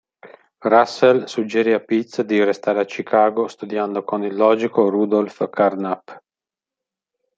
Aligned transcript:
Russell 0.63 1.25
suggerì 1.27 1.73
a 1.73 1.79
Pitts 1.79 2.21
di 2.23 2.43
restare 2.43 2.79
a 2.79 2.85
Chicago, 2.85 3.47
studiando 3.47 4.03
con 4.03 4.23
il 4.23 4.33
logico 4.35 4.89
Rudolf 4.89 5.47
Carnap. 5.51 6.23